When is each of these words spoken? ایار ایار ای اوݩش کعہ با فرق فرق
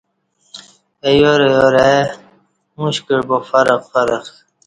ایار 1.07 1.39
ایار 1.47 1.75
ای 1.85 1.97
اوݩش 2.77 2.97
کعہ 3.05 3.25
با 3.27 3.37
فرق 3.49 3.81
فرق 3.91 4.23